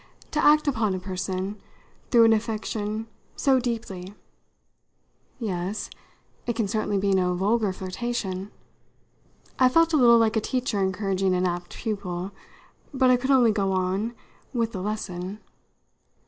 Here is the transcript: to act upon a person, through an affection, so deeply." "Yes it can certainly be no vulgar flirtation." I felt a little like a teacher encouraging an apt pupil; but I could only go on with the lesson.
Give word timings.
to 0.31 0.43
act 0.43 0.67
upon 0.67 0.95
a 0.95 0.99
person, 0.99 1.61
through 2.09 2.23
an 2.23 2.33
affection, 2.33 3.05
so 3.35 3.59
deeply." 3.59 4.15
"Yes 5.37 5.91
it 6.47 6.55
can 6.55 6.67
certainly 6.67 6.97
be 6.97 7.13
no 7.13 7.35
vulgar 7.35 7.71
flirtation." 7.71 8.49
I 9.59 9.69
felt 9.69 9.93
a 9.93 9.97
little 9.97 10.17
like 10.17 10.35
a 10.35 10.41
teacher 10.41 10.81
encouraging 10.81 11.35
an 11.35 11.45
apt 11.45 11.75
pupil; 11.77 12.31
but 12.91 13.11
I 13.11 13.15
could 13.15 13.29
only 13.29 13.51
go 13.51 13.73
on 13.73 14.15
with 14.53 14.71
the 14.71 14.81
lesson. 14.81 15.37